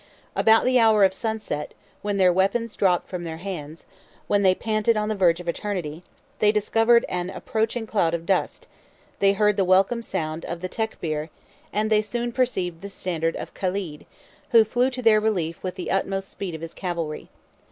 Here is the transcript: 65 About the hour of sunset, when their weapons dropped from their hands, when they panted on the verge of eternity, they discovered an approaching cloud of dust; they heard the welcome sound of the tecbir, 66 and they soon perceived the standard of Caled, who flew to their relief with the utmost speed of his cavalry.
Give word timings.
65 0.35 0.41
About 0.43 0.63
the 0.65 0.79
hour 0.79 1.03
of 1.03 1.13
sunset, 1.13 1.75
when 2.01 2.17
their 2.17 2.33
weapons 2.33 2.75
dropped 2.75 3.07
from 3.07 3.23
their 3.23 3.37
hands, 3.37 3.85
when 4.25 4.41
they 4.41 4.55
panted 4.55 4.97
on 4.97 5.09
the 5.09 5.15
verge 5.15 5.39
of 5.39 5.47
eternity, 5.47 6.01
they 6.39 6.51
discovered 6.51 7.05
an 7.07 7.29
approaching 7.29 7.85
cloud 7.85 8.15
of 8.15 8.25
dust; 8.25 8.67
they 9.19 9.33
heard 9.33 9.57
the 9.57 9.63
welcome 9.63 10.01
sound 10.01 10.43
of 10.45 10.61
the 10.61 10.67
tecbir, 10.69 11.29
66 11.29 11.29
and 11.73 11.91
they 11.91 12.01
soon 12.01 12.31
perceived 12.31 12.81
the 12.81 12.89
standard 12.89 13.35
of 13.35 13.53
Caled, 13.53 14.05
who 14.49 14.63
flew 14.63 14.89
to 14.89 15.03
their 15.03 15.19
relief 15.21 15.61
with 15.61 15.75
the 15.75 15.91
utmost 15.91 16.29
speed 16.29 16.55
of 16.55 16.61
his 16.61 16.73
cavalry. 16.73 17.29